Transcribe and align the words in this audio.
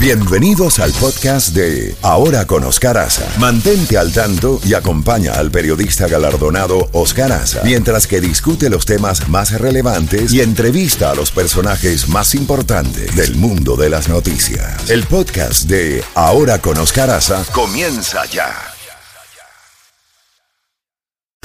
Bienvenidos 0.00 0.78
al 0.78 0.92
podcast 0.92 1.56
de 1.56 1.92
Ahora 2.02 2.46
con 2.46 2.62
Oscar 2.62 2.96
Aza. 2.98 3.28
Mantente 3.40 3.98
al 3.98 4.12
tanto 4.12 4.60
y 4.64 4.74
acompaña 4.74 5.32
al 5.32 5.50
periodista 5.50 6.06
galardonado 6.06 6.88
Oscar 6.92 7.32
Aza 7.32 7.62
mientras 7.64 8.06
que 8.06 8.20
discute 8.20 8.70
los 8.70 8.86
temas 8.86 9.28
más 9.28 9.60
relevantes 9.60 10.32
y 10.32 10.40
entrevista 10.40 11.10
a 11.10 11.16
los 11.16 11.32
personajes 11.32 12.08
más 12.08 12.36
importantes 12.36 13.16
del 13.16 13.34
mundo 13.34 13.74
de 13.74 13.90
las 13.90 14.08
noticias. 14.08 14.88
El 14.88 15.02
podcast 15.02 15.68
de 15.68 16.04
Ahora 16.14 16.60
con 16.60 16.78
Oscar 16.78 17.10
Aza 17.10 17.44
comienza 17.52 18.24
ya. 18.26 18.54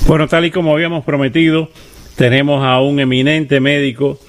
Bueno, 0.06 0.28
tal 0.28 0.46
y 0.46 0.52
como 0.52 0.74
habíamos 0.74 1.04
prometido, 1.04 1.72
tenemos 2.16 2.64
a 2.64 2.80
un 2.82 3.00
eminente 3.00 3.60
médico 3.60 4.20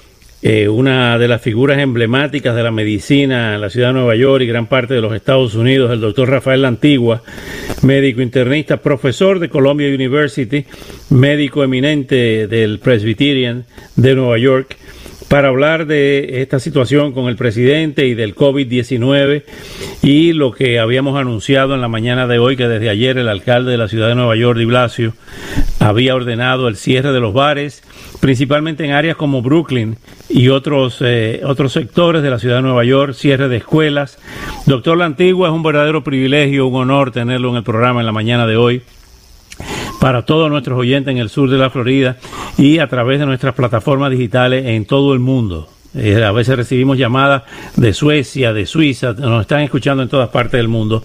eh, 0.47 0.69
una 0.69 1.17
de 1.17 1.27
las 1.27 1.41
figuras 1.41 1.79
emblemáticas 1.79 2.55
de 2.55 2.61
la 2.61 2.69
medicina 2.69 3.55
en 3.55 3.61
la 3.61 3.71
ciudad 3.71 3.87
de 3.87 3.93
Nueva 3.95 4.15
York 4.15 4.43
y 4.43 4.45
gran 4.45 4.67
parte 4.67 4.93
de 4.93 5.01
los 5.01 5.15
Estados 5.15 5.55
Unidos, 5.55 5.91
el 5.91 6.01
doctor 6.01 6.29
Rafael 6.29 6.65
Antigua, 6.65 7.23
médico 7.81 8.21
internista, 8.21 8.77
profesor 8.77 9.39
de 9.39 9.49
Columbia 9.49 9.87
University, 9.87 10.67
médico 11.09 11.63
eminente 11.63 12.45
del 12.45 12.77
Presbyterian 12.77 13.65
de 13.95 14.13
Nueva 14.13 14.37
York 14.37 14.77
para 15.29 15.47
hablar 15.47 15.87
de 15.87 16.43
esta 16.43 16.59
situación 16.59 17.11
con 17.11 17.27
el 17.27 17.37
presidente 17.37 18.05
y 18.05 18.13
del 18.13 18.35
COVID-19 18.35 19.45
y 20.03 20.33
lo 20.33 20.51
que 20.51 20.77
habíamos 20.77 21.19
anunciado 21.19 21.73
en 21.73 21.81
la 21.81 21.87
mañana 21.87 22.27
de 22.27 22.37
hoy, 22.37 22.55
que 22.55 22.67
desde 22.67 22.89
ayer 22.89 23.17
el 23.17 23.29
alcalde 23.29 23.71
de 23.71 23.77
la 23.79 23.87
ciudad 23.87 24.09
de 24.09 24.15
Nueva 24.15 24.35
York, 24.35 24.59
Di 24.59 24.65
Blasio, 24.65 25.13
había 25.79 26.13
ordenado 26.13 26.67
el 26.67 26.75
cierre 26.75 27.11
de 27.13 27.19
los 27.19 27.33
bares, 27.33 27.81
principalmente 28.19 28.85
en 28.85 28.91
áreas 28.91 29.17
como 29.17 29.41
Brooklyn 29.41 29.97
y 30.29 30.49
otros, 30.49 30.97
eh, 31.01 31.41
otros 31.45 31.73
sectores 31.73 32.23
de 32.23 32.29
la 32.29 32.39
ciudad 32.39 32.57
de 32.57 32.61
Nueva 32.63 32.83
York, 32.83 33.13
cierre 33.13 33.47
de 33.47 33.57
escuelas. 33.57 34.17
Doctor 34.65 34.97
La 34.97 35.05
Antigua, 35.05 35.49
es 35.49 35.53
un 35.53 35.63
verdadero 35.63 36.03
privilegio, 36.03 36.67
un 36.67 36.75
honor 36.75 37.11
tenerlo 37.11 37.49
en 37.49 37.57
el 37.57 37.63
programa 37.63 37.99
en 37.99 38.05
la 38.05 38.11
mañana 38.11 38.45
de 38.47 38.57
hoy 38.57 38.81
para 39.99 40.23
todos 40.23 40.49
nuestros 40.49 40.77
oyentes 40.77 41.11
en 41.11 41.17
el 41.17 41.29
sur 41.29 41.49
de 41.49 41.57
la 41.57 41.69
Florida 41.69 42.17
y 42.57 42.79
a 42.79 42.87
través 42.87 43.19
de 43.19 43.25
nuestras 43.25 43.55
plataformas 43.55 44.11
digitales 44.11 44.65
en 44.65 44.85
todo 44.85 45.13
el 45.13 45.19
mundo. 45.19 45.74
Eh, 45.97 46.21
a 46.23 46.31
veces 46.33 46.57
recibimos 46.57 46.97
llamadas 46.97 47.43
de 47.77 47.93
Suecia, 47.93 48.51
de 48.51 48.65
Suiza, 48.65 49.13
nos 49.13 49.41
están 49.41 49.61
escuchando 49.61 50.03
en 50.03 50.09
todas 50.09 50.29
partes 50.29 50.53
del 50.53 50.67
mundo. 50.67 51.03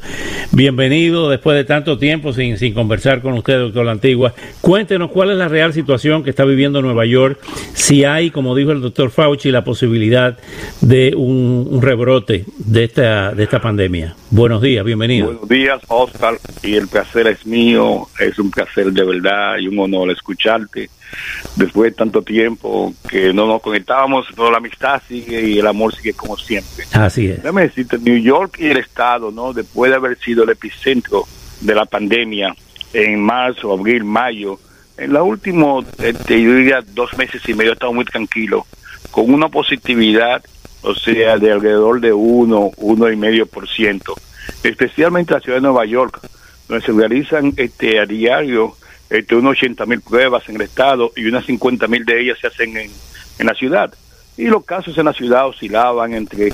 Bienvenido 0.50 1.30
después 1.30 1.56
de 1.56 1.64
tanto 1.64 1.96
tiempo 1.96 2.32
sin, 2.32 2.58
sin 2.58 2.74
conversar 2.74 3.22
con 3.22 3.34
usted, 3.34 3.58
doctor 3.58 3.84
La 3.84 3.92
Antigua. 3.92 4.34
Cuéntenos 4.60 5.10
cuál 5.12 5.30
es 5.30 5.36
la 5.36 5.46
real 5.46 5.72
situación 5.72 6.24
que 6.24 6.30
está 6.30 6.44
viviendo 6.44 6.82
Nueva 6.82 7.06
York, 7.06 7.38
si 7.72 8.04
hay, 8.04 8.30
como 8.30 8.56
dijo 8.56 8.72
el 8.72 8.80
doctor 8.80 9.10
Fauci, 9.10 9.52
la 9.52 9.62
posibilidad 9.62 10.36
de 10.80 11.14
un, 11.16 11.80
rebrote 11.80 12.44
de 12.58 12.84
esta, 12.84 13.32
de 13.32 13.44
esta 13.44 13.60
pandemia. 13.60 14.16
Buenos 14.30 14.60
días, 14.60 14.84
bienvenido. 14.84 15.26
Buenos 15.26 15.48
días, 15.48 15.80
Oscar, 15.86 16.34
y 16.62 16.74
el 16.74 16.88
placer 16.88 17.28
es 17.28 17.46
mío, 17.46 18.08
es 18.18 18.38
un 18.40 18.50
placer 18.50 18.92
de 18.92 19.04
verdad 19.04 19.58
y 19.58 19.68
un 19.68 19.78
honor 19.78 20.10
escucharte 20.10 20.90
después 21.56 21.92
de 21.92 21.96
tanto 21.96 22.22
tiempo 22.22 22.94
que 23.08 23.32
no 23.32 23.46
nos 23.46 23.60
conectábamos, 23.62 24.26
pero 24.34 24.50
la 24.50 24.58
amistad 24.58 24.79
sigue 25.06 25.42
y 25.42 25.58
el 25.58 25.66
amor 25.66 25.94
sigue 25.94 26.14
como 26.14 26.36
siempre. 26.36 26.84
Así 26.92 27.28
es. 27.28 27.36
Déjame 27.36 27.62
decirte, 27.62 27.98
New 27.98 28.18
York 28.18 28.56
y 28.58 28.68
el 28.68 28.78
Estado, 28.78 29.30
¿no? 29.30 29.52
Después 29.52 29.90
de 29.90 29.96
haber 29.96 30.18
sido 30.18 30.44
el 30.44 30.50
epicentro 30.50 31.26
de 31.60 31.74
la 31.74 31.84
pandemia 31.84 32.54
en 32.92 33.20
marzo, 33.20 33.72
abril, 33.72 34.04
mayo, 34.04 34.58
en 34.96 35.12
los 35.12 35.26
últimos, 35.26 35.84
este, 35.98 36.42
yo 36.42 36.54
diría, 36.54 36.82
dos 36.94 37.16
meses 37.16 37.42
y 37.48 37.54
medio, 37.54 37.72
estado 37.72 37.92
muy 37.92 38.04
tranquilo, 38.04 38.66
con 39.10 39.32
una 39.32 39.48
positividad, 39.48 40.42
o 40.82 40.94
sea, 40.94 41.38
de 41.38 41.52
alrededor 41.52 42.00
de 42.00 42.12
uno, 42.12 42.70
uno 42.76 43.10
y 43.10 43.16
medio 43.16 43.46
por 43.46 43.68
ciento, 43.68 44.14
especialmente 44.62 45.32
en 45.32 45.38
la 45.38 45.42
ciudad 45.42 45.58
de 45.58 45.62
Nueva 45.62 45.84
York, 45.86 46.20
donde 46.68 46.84
se 46.84 46.92
realizan 46.92 47.52
este, 47.56 47.98
a 47.98 48.06
diario 48.06 48.76
este, 49.08 49.34
unos 49.34 49.52
80 49.52 49.86
mil 49.86 50.00
pruebas 50.00 50.48
en 50.48 50.56
el 50.56 50.62
estado 50.62 51.12
y 51.16 51.26
unas 51.26 51.44
50 51.46 51.86
mil 51.88 52.04
de 52.04 52.20
ellas 52.20 52.38
se 52.40 52.46
hacen 52.46 52.76
en, 52.76 52.90
en 53.38 53.46
la 53.46 53.54
ciudad. 53.54 53.92
Y 54.40 54.46
los 54.46 54.64
casos 54.64 54.96
en 54.96 55.04
la 55.04 55.12
ciudad 55.12 55.46
oscilaban 55.46 56.14
entre 56.14 56.50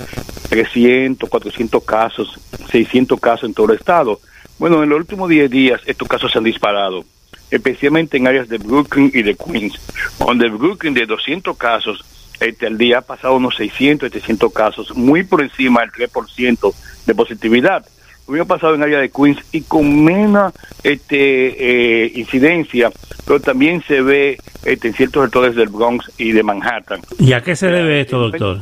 300, 0.49 1.31
400 1.31 1.85
casos, 1.85 2.37
600 2.69 3.21
casos 3.21 3.45
en 3.45 3.55
todo 3.55 3.71
el 3.71 3.79
estado. 3.79 4.19
Bueno, 4.59 4.83
en 4.83 4.89
los 4.89 4.99
últimos 4.99 5.29
10 5.29 5.49
días 5.49 5.81
estos 5.87 6.09
casos 6.09 6.33
se 6.33 6.39
han 6.39 6.43
disparado, 6.43 7.05
especialmente 7.49 8.17
en 8.17 8.27
áreas 8.27 8.49
de 8.49 8.59
Brooklyn 8.59 9.13
y 9.15 9.23
de 9.23 9.37
Queens, 9.37 9.79
donde 10.19 10.49
Brooklyn 10.49 10.95
de 10.95 11.07
200 11.07 11.57
casos, 11.57 12.05
este, 12.41 12.67
al 12.67 12.77
día 12.77 12.99
ha 12.99 13.03
pasado 13.03 13.37
unos 13.37 13.55
600, 13.55 14.11
700 14.11 14.53
casos, 14.53 14.97
muy 14.97 15.23
por 15.23 15.41
encima 15.41 15.83
del 15.83 15.93
3% 15.93 16.75
de 17.07 17.15
positividad 17.15 17.87
hubiera 18.27 18.45
pasado 18.45 18.75
en 18.75 18.83
área 18.83 18.99
de 18.99 19.11
Queens 19.11 19.39
y 19.53 19.63
con 19.63 20.05
menos 20.05 20.53
este, 20.83 22.05
eh, 22.05 22.13
incidencia, 22.15 22.91
pero 23.25 23.41
también 23.41 23.83
se 23.87 24.01
ve 24.01 24.39
este, 24.65 24.89
en 24.89 24.95
ciertos 24.95 25.25
sectores 25.25 25.55
del 25.55 25.69
Bronx 25.69 26.11
y 26.19 26.33
de 26.33 26.43
Manhattan. 26.43 27.01
¿Y 27.19 27.33
a 27.33 27.41
qué 27.41 27.55
se 27.57 27.69
debe 27.69 28.01
esto, 28.01 28.29
doctor? 28.29 28.61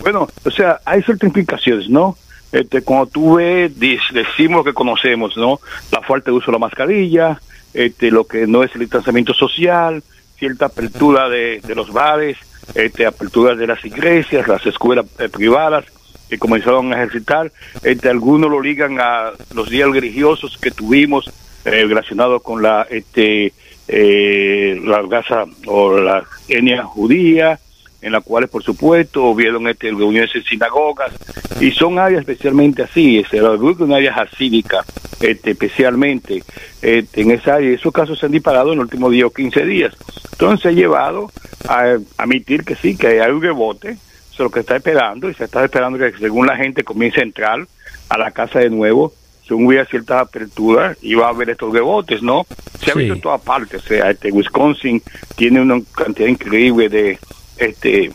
Bueno, 0.00 0.28
o 0.44 0.50
sea, 0.50 0.80
hay 0.84 1.02
ciertas 1.02 1.28
implicaciones, 1.28 1.88
¿no? 1.88 2.16
Este, 2.52 2.82
cuando 2.82 3.06
tú 3.06 3.34
ves, 3.36 3.72
decimos 4.12 4.64
que 4.64 4.72
conocemos, 4.72 5.36
¿no? 5.36 5.60
La 5.90 6.00
falta 6.02 6.30
de 6.30 6.36
uso 6.36 6.46
de 6.46 6.52
la 6.52 6.58
mascarilla, 6.58 7.40
este, 7.72 8.10
lo 8.10 8.24
que 8.26 8.46
no 8.46 8.62
es 8.62 8.72
el 8.74 8.82
distanciamiento 8.82 9.34
social, 9.34 10.02
cierta 10.38 10.66
apertura 10.66 11.28
de, 11.28 11.60
de 11.66 11.74
los 11.74 11.92
bares, 11.92 12.38
este, 12.74 13.06
apertura 13.06 13.54
de 13.54 13.66
las 13.66 13.84
iglesias, 13.84 14.46
las 14.46 14.64
escuelas 14.66 15.06
eh, 15.18 15.28
privadas, 15.28 15.84
que 16.28 16.38
comenzaron 16.38 16.92
a 16.92 16.96
ejercitar. 16.96 17.52
Este, 17.82 18.08
algunos 18.08 18.50
lo 18.50 18.60
ligan 18.60 18.98
a 19.00 19.32
los 19.54 19.70
días 19.70 19.90
religiosos 19.90 20.58
que 20.58 20.70
tuvimos 20.70 21.30
eh, 21.64 21.84
relacionados 21.86 22.42
con 22.42 22.62
la 22.62 22.86
este 22.90 23.52
eh, 23.86 24.80
la 24.84 25.02
raza 25.02 25.44
o 25.66 25.98
la 25.98 26.24
etnia 26.48 26.84
judía, 26.84 27.58
en 28.00 28.12
las 28.12 28.24
cuales 28.24 28.50
por 28.50 28.62
supuesto 28.62 29.24
hubieron 29.24 29.68
este, 29.68 29.88
reuniones 29.88 30.34
en 30.34 30.44
sinagogas 30.44 31.12
y 31.60 31.70
son 31.70 31.98
áreas 31.98 32.20
especialmente 32.20 32.82
así, 32.82 33.18
es 33.18 33.32
una 33.32 33.96
área 33.96 34.14
hasídica 34.14 34.84
este, 35.20 35.52
especialmente 35.52 36.42
este, 36.82 37.20
en 37.22 37.30
esa 37.30 37.54
área. 37.56 37.70
Esos 37.74 37.92
casos 37.92 38.18
se 38.18 38.26
han 38.26 38.32
disparado 38.32 38.72
en 38.72 38.78
los 38.78 38.84
últimos 38.84 39.10
10 39.10 39.24
o 39.24 39.30
15 39.30 39.64
días. 39.64 39.94
Entonces 40.32 40.66
ha 40.66 40.72
llevado 40.72 41.30
a 41.68 41.96
admitir 42.18 42.64
que 42.64 42.76
sí, 42.76 42.96
que 42.96 43.22
hay 43.22 43.30
un 43.30 43.42
rebote, 43.42 43.96
lo 44.42 44.50
que 44.50 44.60
está 44.60 44.76
esperando 44.76 45.30
y 45.30 45.34
se 45.34 45.44
está 45.44 45.64
esperando 45.64 45.98
que 45.98 46.12
según 46.18 46.46
la 46.46 46.56
gente 46.56 46.82
comience 46.82 47.20
a 47.20 47.24
entrar 47.24 47.66
a 48.08 48.18
la 48.18 48.30
casa 48.30 48.58
de 48.58 48.70
nuevo, 48.70 49.12
según 49.46 49.66
hubiera 49.66 49.84
ciertas 49.84 50.22
aperturas, 50.22 50.96
iba 51.02 51.26
a 51.26 51.30
haber 51.30 51.50
estos 51.50 51.72
rebotes, 51.72 52.22
¿no? 52.22 52.46
Se 52.82 52.90
ha 52.90 52.94
visto 52.94 53.14
en 53.14 53.20
todas 53.20 53.40
partes, 53.40 53.82
o 53.84 53.86
sea, 53.86 54.10
este 54.10 54.32
Wisconsin 54.32 55.02
tiene 55.36 55.60
una 55.60 55.80
cantidad 55.94 56.28
increíble 56.28 56.88
de 56.88 57.18
este 57.56 58.12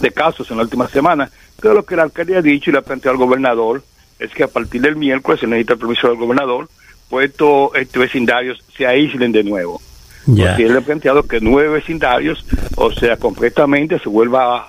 de 0.00 0.10
casos 0.10 0.50
en 0.50 0.56
la 0.56 0.64
última 0.64 0.88
semana, 0.88 1.30
pero 1.60 1.74
lo 1.74 1.84
que 1.84 1.94
el 1.94 2.00
alcalde 2.00 2.36
ha 2.36 2.42
dicho 2.42 2.70
y 2.70 2.72
le 2.72 2.80
ha 2.80 2.82
planteado 2.82 3.16
al 3.16 3.24
gobernador 3.24 3.82
es 4.18 4.32
que 4.32 4.42
a 4.42 4.48
partir 4.48 4.80
del 4.80 4.96
miércoles 4.96 5.40
se 5.40 5.46
necesita 5.46 5.74
el 5.74 5.78
permiso 5.78 6.08
del 6.08 6.16
gobernador, 6.16 6.68
pues 7.08 7.30
estos 7.30 7.72
vecindarios 7.94 8.62
se 8.76 8.86
aíslen 8.86 9.32
de 9.32 9.44
nuevo. 9.44 9.80
Porque 10.26 10.66
él 10.66 10.76
ha 10.76 10.80
planteado 10.80 11.24
que 11.24 11.40
nueve 11.40 11.68
vecindarios, 11.68 12.44
o 12.76 12.92
sea, 12.92 13.16
completamente 13.16 13.98
se 13.98 14.08
vuelva 14.08 14.68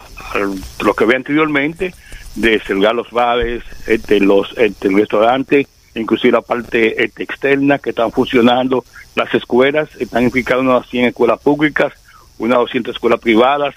lo 0.83 0.93
que 0.93 1.05
ve 1.05 1.15
anteriormente, 1.15 1.93
de 2.35 2.59
cerrar 2.59 2.95
los 2.95 3.11
bares, 3.11 3.63
este, 3.85 4.19
los 4.19 4.51
este, 4.57 4.89
restaurantes, 4.89 5.67
inclusive 5.95 6.31
la 6.31 6.41
parte 6.41 7.03
este, 7.03 7.23
externa 7.23 7.77
que 7.77 7.91
están 7.91 8.11
funcionando, 8.11 8.83
las 9.15 9.33
escuelas, 9.33 9.89
están 9.99 10.23
implicadas 10.23 10.63
unas 10.63 10.87
100 10.89 11.05
escuelas 11.05 11.39
públicas, 11.39 11.93
unas 12.39 12.57
200 12.59 12.95
escuelas 12.95 13.19
privadas, 13.19 13.75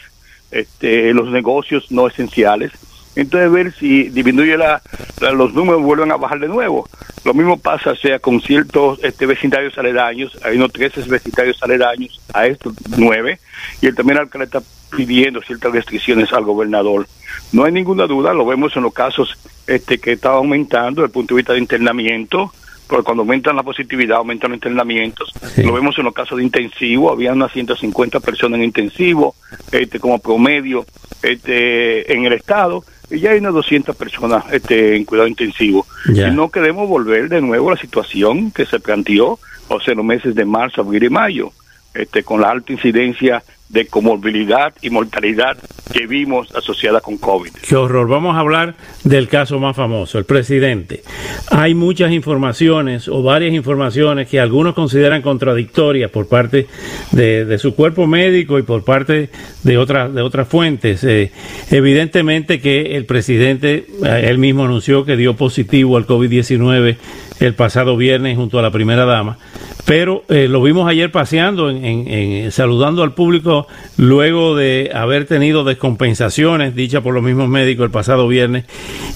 este, 0.50 1.12
los 1.12 1.30
negocios 1.30 1.90
no 1.90 2.06
esenciales. 2.06 2.72
Entonces 3.16 3.50
ver 3.50 3.72
si 3.72 4.10
disminuye 4.10 4.56
la, 4.56 4.82
los 5.20 5.54
números 5.54 5.82
vuelven 5.82 6.12
a 6.12 6.16
bajar 6.16 6.38
de 6.38 6.48
nuevo. 6.48 6.88
Lo 7.24 7.34
mismo 7.34 7.58
pasa 7.58 7.96
sea 7.96 8.18
con 8.18 8.40
ciertos 8.40 9.00
este, 9.02 9.26
vecindarios 9.26 9.76
aledaños, 9.78 10.38
hay 10.44 10.56
unos 10.56 10.72
13 10.72 11.02
vecindarios 11.02 11.60
aledaños 11.62 12.20
a 12.32 12.46
estos 12.46 12.74
nueve, 12.96 13.40
y 13.80 13.86
él 13.86 13.96
también 13.96 14.18
alcalde 14.18 14.44
está 14.44 14.62
pidiendo 14.94 15.40
ciertas 15.42 15.72
restricciones 15.72 16.32
al 16.32 16.44
gobernador. 16.44 17.08
No 17.52 17.64
hay 17.64 17.72
ninguna 17.72 18.06
duda, 18.06 18.34
lo 18.34 18.46
vemos 18.46 18.76
en 18.76 18.82
los 18.84 18.92
casos 18.92 19.36
este, 19.66 19.98
que 19.98 20.12
está 20.12 20.30
aumentando 20.30 21.00
desde 21.00 21.06
el 21.06 21.12
punto 21.12 21.34
de 21.34 21.38
vista 21.38 21.52
de 21.54 21.58
internamiento, 21.58 22.52
porque 22.86 23.04
cuando 23.04 23.22
aumentan 23.22 23.56
la 23.56 23.62
positividad, 23.62 24.18
aumentan 24.18 24.50
los 24.50 24.58
internamientos. 24.58 25.32
Lo 25.56 25.72
vemos 25.72 25.98
en 25.98 26.04
los 26.04 26.14
casos 26.14 26.38
de 26.38 26.44
intensivo, 26.44 27.10
había 27.10 27.32
unas 27.32 27.52
150 27.52 28.20
personas 28.20 28.58
en 28.58 28.64
intensivo, 28.64 29.34
este, 29.72 29.98
como 29.98 30.18
promedio 30.18 30.86
este, 31.22 32.12
en 32.12 32.24
el 32.24 32.32
estado, 32.32 32.84
y 33.10 33.20
ya 33.20 33.30
hay 33.30 33.38
unas 33.38 33.54
200 33.54 33.96
personas 33.96 34.44
este, 34.52 34.96
en 34.96 35.04
cuidado 35.04 35.28
intensivo. 35.28 35.86
Y 36.08 36.30
no 36.30 36.50
queremos 36.50 36.88
volver 36.88 37.28
de 37.28 37.40
nuevo 37.40 37.70
a 37.70 37.74
la 37.74 37.80
situación 37.80 38.50
que 38.50 38.66
se 38.66 38.80
planteó, 38.80 39.38
o 39.68 39.80
sea, 39.80 39.92
en 39.92 39.98
los 39.98 40.06
meses 40.06 40.34
de 40.34 40.44
marzo, 40.44 40.80
abril 40.80 41.04
y 41.04 41.10
mayo 41.10 41.52
este, 41.96 42.22
con 42.22 42.40
la 42.40 42.50
alta 42.50 42.72
incidencia 42.72 43.42
de 43.68 43.86
comorbilidad 43.86 44.72
y 44.80 44.90
mortalidad 44.90 45.56
que 45.92 46.06
vimos 46.06 46.54
asociada 46.54 47.00
con 47.00 47.16
COVID. 47.16 47.52
Qué 47.66 47.76
horror. 47.76 48.08
Vamos 48.08 48.36
a 48.36 48.40
hablar 48.40 48.74
del 49.04 49.28
caso 49.28 49.58
más 49.58 49.76
famoso, 49.76 50.18
el 50.18 50.24
presidente. 50.24 51.02
Hay 51.50 51.74
muchas 51.74 52.12
informaciones 52.12 53.08
o 53.08 53.22
varias 53.22 53.54
informaciones 53.54 54.28
que 54.28 54.40
algunos 54.40 54.74
consideran 54.74 55.22
contradictorias 55.22 56.10
por 56.10 56.28
parte 56.28 56.66
de, 57.12 57.56
su 57.58 57.74
cuerpo 57.74 58.06
médico 58.06 58.58
y 58.58 58.62
por 58.62 58.84
parte 58.84 59.30
de 59.62 59.78
otras 59.78 60.12
de 60.12 60.22
otras 60.22 60.48
fuentes. 60.48 61.02
Eh, 61.04 61.32
evidentemente 61.70 62.60
que 62.60 62.96
el 62.96 63.06
presidente 63.06 63.86
eh, 64.04 64.26
él 64.28 64.38
mismo 64.38 64.64
anunció 64.64 65.04
que 65.04 65.16
dio 65.16 65.34
positivo 65.34 65.96
al 65.96 66.06
COVID-19 66.06 66.96
el 67.40 67.54
pasado 67.54 67.96
viernes 67.96 68.36
junto 68.36 68.58
a 68.58 68.62
la 68.62 68.70
primera 68.70 69.04
dama, 69.04 69.38
pero 69.84 70.24
eh, 70.28 70.48
lo 70.48 70.62
vimos 70.62 70.88
ayer 70.88 71.10
paseando, 71.12 71.70
en, 71.70 72.50
saludando 72.50 73.02
al 73.02 73.14
público 73.14 73.66
luego 73.96 74.56
de 74.56 74.90
haber 74.94 75.26
tenido 75.26 75.64
descompensaciones 75.64 76.74
dichas 76.74 77.02
por 77.02 77.14
los 77.14 77.22
mismos 77.22 77.48
médicos 77.48 77.84
el 77.84 77.90
pasado 77.90 78.26
viernes, 78.28 78.64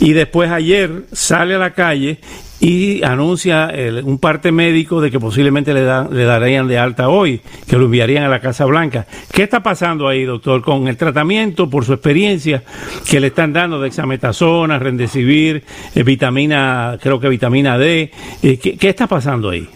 y 0.00 0.12
después 0.12 0.50
ayer 0.50 1.04
sale 1.12 1.54
a 1.54 1.58
la 1.58 1.74
calle 1.74 2.18
y 2.60 3.02
anuncia 3.02 3.72
un 4.04 4.18
parte 4.18 4.52
médico 4.52 5.00
de 5.00 5.10
que 5.10 5.18
posiblemente 5.18 5.72
le, 5.72 5.80
le 5.82 6.24
darían 6.24 6.68
de 6.68 6.78
alta 6.78 7.08
hoy, 7.08 7.40
que 7.66 7.76
lo 7.76 7.86
enviarían 7.86 8.24
a 8.24 8.28
la 8.28 8.40
Casa 8.40 8.66
Blanca. 8.66 9.06
¿Qué 9.32 9.44
está 9.44 9.62
pasando 9.62 10.06
ahí, 10.06 10.24
doctor, 10.24 10.60
con 10.60 10.86
el 10.86 10.96
tratamiento, 10.96 11.70
por 11.70 11.86
su 11.86 11.94
experiencia, 11.94 12.62
que 13.08 13.18
le 13.18 13.28
están 13.28 13.54
dando 13.54 13.80
de 13.80 13.88
exametasona, 13.88 14.78
rendecibir, 14.78 15.64
eh, 15.94 16.02
vitamina, 16.02 16.98
creo 17.00 17.18
que 17.18 17.28
vitamina 17.30 17.78
D? 17.78 18.10
Eh, 18.42 18.58
¿qué, 18.58 18.88
está 18.88 19.06
pasando 19.06 19.48
ahí? 19.48 19.66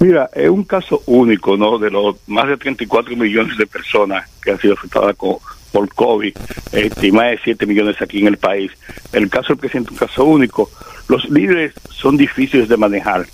Mira, 0.00 0.28
es 0.34 0.48
un 0.48 0.64
caso 0.64 1.02
único, 1.06 1.56
¿no? 1.56 1.78
De 1.78 1.90
los 1.90 2.16
más 2.26 2.48
de 2.48 2.56
34 2.56 3.16
millones 3.16 3.56
de 3.56 3.66
personas 3.66 4.28
que 4.42 4.50
han 4.50 4.60
sido 4.60 4.74
afectadas 4.74 5.14
por 5.16 5.94
COVID, 5.94 6.34
este, 6.72 7.06
y 7.06 7.12
más 7.12 7.30
de 7.30 7.40
7 7.44 7.66
millones 7.66 8.00
aquí 8.00 8.20
en 8.20 8.28
el 8.28 8.36
país. 8.36 8.72
El 9.12 9.28
caso 9.28 9.48
del 9.48 9.58
presidente 9.58 9.94
es 9.94 10.00
un 10.00 10.06
caso 10.06 10.24
único 10.24 10.70
los 11.08 11.28
líderes 11.30 11.72
son 11.90 12.16
difíciles 12.16 12.68
de 12.68 12.76
manejar. 12.76 13.26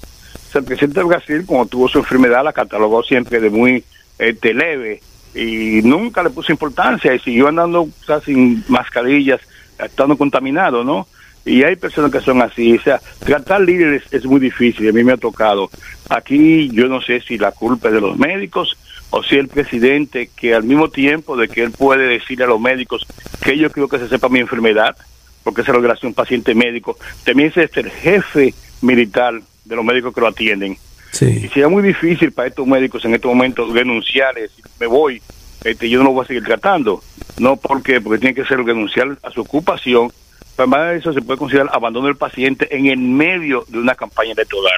el 0.55 0.65
presidente 0.65 1.01
de 1.01 1.07
Brasil, 1.07 1.45
cuando 1.47 1.67
tuvo 1.67 1.89
su 1.89 1.99
enfermedad, 1.99 2.45
la 2.45 2.53
catalogó 2.53 3.03
siempre 3.03 3.41
de 3.41 3.51
muy 3.51 3.85
este, 4.19 4.55
leve 4.55 5.01
y 5.35 5.81
nunca 5.83 6.23
le 6.23 6.31
puso 6.31 6.53
importancia 6.53 7.13
y 7.13 7.19
siguió 7.19 7.49
andando 7.49 7.89
sin 8.25 8.65
mascarillas, 8.69 9.41
estando 9.79 10.17
contaminado, 10.17 10.85
¿no? 10.85 11.09
Y 11.45 11.63
hay 11.63 11.77
personas 11.77 12.11
que 12.11 12.21
son 12.21 12.41
así, 12.41 12.77
o 12.77 12.81
sea, 12.81 13.01
tratar 13.19 13.61
líderes 13.61 14.05
es 14.13 14.25
muy 14.25 14.41
difícil, 14.41 14.89
a 14.89 14.93
mí 14.93 15.05
me 15.05 15.13
ha 15.13 15.17
tocado. 15.17 15.69
Aquí 16.09 16.71
yo 16.71 16.87
no 16.87 17.03
sé 17.03 17.21
si 17.21 17.37
la 17.37 17.51
culpa 17.53 17.89
es 17.89 17.95
de 17.95 18.01
los 18.01 18.17
médicos 18.17 18.79
o 19.11 19.23
si 19.23 19.37
el 19.37 19.49
presidente, 19.49 20.31
que 20.35 20.55
al 20.55 20.63
mismo 20.63 20.89
tiempo 20.89 21.37
de 21.37 21.49
que 21.49 21.63
él 21.63 21.73
puede 21.73 22.07
decirle 22.07 22.45
a 22.45 22.49
los 22.49 22.61
médicos 22.61 23.07
que 23.43 23.59
yo 23.59 23.71
creo 23.71 23.89
que 23.89 23.99
se 23.99 24.09
sepa 24.09 24.29
mi 24.29 24.39
enfermedad, 24.39 24.97
porque 25.45 25.61
esa 25.61 25.73
es 25.73 26.03
un 26.03 26.15
paciente 26.15 26.55
médico, 26.55 26.97
también 27.25 27.53
es 27.55 27.77
el 27.77 27.91
jefe 27.91 28.55
militar 28.81 29.41
de 29.65 29.77
los 29.77 29.85
médicos 29.85 30.15
que 30.15 30.21
lo 30.21 30.29
atienden. 30.29 30.77
Sí. 31.13 31.27
Y 31.45 31.49
sería 31.49 31.69
muy 31.69 31.83
difícil 31.83 32.33
para 32.33 32.49
estos 32.49 32.67
médicos 32.67 33.05
en 33.05 33.15
este 33.15 33.29
momento 33.29 33.73
denunciar, 33.73 34.35
decir, 34.35 34.65
me 34.81 34.87
voy, 34.87 35.23
este, 35.63 35.89
yo 35.89 35.99
no 35.99 36.05
lo 36.05 36.13
voy 36.13 36.25
a 36.25 36.27
seguir 36.27 36.45
tratando. 36.45 37.03
No, 37.39 37.57
¿por 37.57 37.83
qué? 37.83 38.01
Porque 38.01 38.19
tiene 38.19 38.35
que 38.35 38.45
ser 38.45 38.59
renunciar 38.63 39.17
a 39.23 39.31
su 39.31 39.43
ocupación. 39.43 40.13
Además 40.57 40.91
de 40.91 40.97
eso, 40.97 41.13
se 41.13 41.23
puede 41.23 41.39
considerar 41.39 41.71
abandono 41.73 42.07
del 42.07 42.17
paciente 42.17 42.75
en 42.77 42.87
el 42.87 42.99
medio 42.99 43.65
de 43.69 43.79
una 43.79 43.95
campaña 43.95 44.33
electoral. 44.33 44.77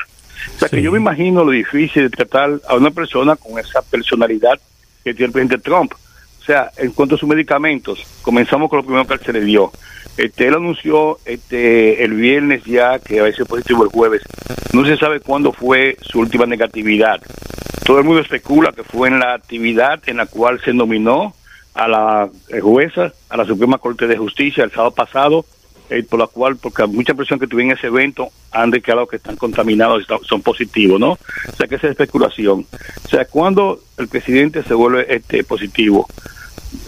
O 0.55 0.59
sea, 0.59 0.69
que 0.69 0.83
yo 0.83 0.93
me 0.93 0.99
imagino 0.99 1.45
lo 1.45 1.51
difícil 1.51 2.05
de 2.05 2.11
tratar 2.11 2.61
a 2.69 2.77
una 2.77 2.91
persona 2.91 3.37
con 3.37 3.59
esa 3.59 3.83
personalidad 3.83 4.59
que 5.05 5.13
tiene 5.13 5.27
el 5.27 5.33
presidente 5.33 5.59
Trump. 5.59 5.93
O 6.47 6.49
sea, 6.49 6.71
en 6.77 6.93
cuanto 6.93 7.17
a 7.17 7.19
sus 7.19 7.29
medicamentos, 7.29 8.07
comenzamos 8.23 8.71
con 8.71 8.77
lo 8.77 8.85
primero 8.85 9.05
que 9.05 9.19
se 9.19 9.33
le 9.33 9.41
dio. 9.41 9.73
Este, 10.17 10.47
él 10.47 10.55
anunció 10.55 11.19
este, 11.25 12.05
el 12.05 12.15
viernes 12.15 12.63
ya 12.63 13.01
que 13.01 13.19
a 13.19 13.25
veces 13.25 13.49
positivo 13.49 13.83
el 13.83 13.91
jueves. 13.91 14.23
No 14.73 14.87
se 14.87 14.97
sabe 14.97 15.19
cuándo 15.19 15.53
fue 15.53 15.97
su 16.03 16.21
última 16.21 16.47
negatividad. 16.47 17.21
Todo 17.85 17.99
el 17.99 18.05
mundo 18.05 18.21
especula 18.21 18.71
que 18.71 18.85
fue 18.85 19.09
en 19.09 19.19
la 19.19 19.35
actividad 19.35 20.01
en 20.07 20.19
la 20.19 20.27
cual 20.27 20.61
se 20.65 20.73
nominó 20.73 21.35
a 21.75 21.89
la 21.89 22.31
jueza, 22.63 23.13
a 23.29 23.37
la 23.37 23.45
Suprema 23.45 23.79
Corte 23.79 24.07
de 24.07 24.17
Justicia 24.17 24.63
el 24.63 24.71
sábado 24.71 24.93
pasado, 24.93 25.45
eh, 25.91 26.05
por 26.05 26.21
la 26.21 26.29
cual, 26.29 26.59
porque 26.59 26.87
muchas 26.87 27.17
personas 27.17 27.41
que 27.41 27.49
tuvieron 27.49 27.77
ese 27.77 27.89
evento 27.89 28.29
han 28.53 28.71
declarado 28.71 29.09
que 29.09 29.17
están 29.17 29.35
contaminados 29.35 30.05
y 30.05 30.27
son 30.27 30.43
positivos, 30.43 31.01
¿no? 31.01 31.11
O 31.13 31.57
sea, 31.57 31.67
que 31.67 31.75
esa 31.75 31.89
es 31.89 31.93
especulación. 31.93 32.67
O 33.05 33.09
sea, 33.09 33.25
cuando 33.25 33.81
el 33.99 34.07
presidente 34.07 34.63
se 34.63 34.75
vuelve 34.75 35.13
este 35.13 35.43
positivo, 35.43 36.07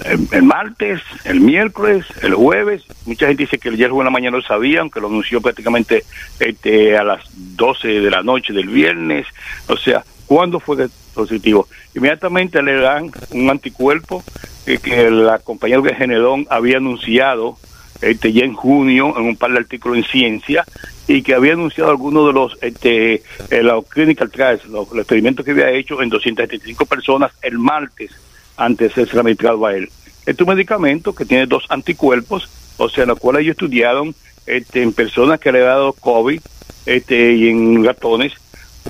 el, 0.05 0.43
martes, 0.43 1.01
el 1.25 1.41
miércoles, 1.41 2.05
el 2.23 2.35
jueves. 2.35 2.85
Mucha 3.07 3.27
gente 3.27 3.45
dice 3.45 3.59
que 3.59 3.69
el 3.69 3.77
jueves 3.77 3.99
en 3.99 4.05
la 4.05 4.11
mañana 4.11 4.37
lo 4.37 4.43
sabía, 4.43 4.81
aunque 4.81 5.01
lo 5.01 5.09
anunció 5.09 5.41
prácticamente 5.41 6.05
este, 6.41 6.97
a 6.97 7.05
las 7.05 7.25
12 7.57 7.89
de 8.01 8.11
la 8.11 8.23
noche 8.23 8.53
del 8.53 8.69
viernes. 8.69 9.27
O 9.69 9.77
sea, 9.77 10.05
¿cuándo 10.27 10.61
fue 10.61 10.89
positivo? 11.15 11.69
Inmediatamente 11.95 12.63
le 12.63 12.77
dan 12.77 13.11
un 13.31 13.51
anticuerpo 13.51 14.23
que 14.65 15.11
la 15.11 15.39
compañía 15.39 15.81
de 15.81 15.95
Genedón 15.95 16.47
había 16.51 16.77
anunciado 16.77 17.57
este, 18.03 18.33
ya 18.33 18.45
en 18.45 18.55
junio 18.55 19.15
en 19.17 19.25
un 19.25 19.37
par 19.37 19.51
de 19.53 19.59
artículos 19.59 19.99
en 19.99 20.05
ciencia 20.05 20.65
y 21.07 21.23
que 21.23 21.35
había 21.35 21.55
anunciado 21.55 21.91
algunos 21.91 22.27
de 22.27 22.33
los 22.33 22.59
este, 22.61 23.23
eh, 23.51 23.83
clinical 23.89 24.31
trials, 24.31 24.67
los, 24.67 24.89
los 24.91 24.99
experimentos 24.99 25.45
que 25.45 25.53
había 25.53 25.71
hecho 25.71 26.01
en 26.03 26.11
275 26.11 26.87
personas 26.87 27.33
el 27.43 27.59
martes 27.59 28.13
antes 28.59 28.95
de 28.95 29.07
ser 29.07 29.21
administrado 29.21 29.65
a 29.65 29.75
él. 29.75 29.89
Este 30.21 30.33
es 30.33 30.41
un 30.41 30.55
medicamento 30.55 31.15
que 31.15 31.25
tiene 31.25 31.47
dos 31.47 31.65
anticuerpos, 31.71 32.49
o 32.77 32.89
sea, 32.89 33.07
los 33.07 33.19
cuales 33.19 33.43
ellos 33.43 33.53
estudiaron 33.53 34.15
este, 34.47 34.83
en 34.83 34.93
personas 34.93 35.41
que 35.41 35.53
le 35.53 35.61
han 35.61 35.67
dado 35.67 35.93
COVID 35.95 36.41
este, 36.85 37.33
y 37.35 37.49
en 37.49 37.85
ratones, 37.85 38.33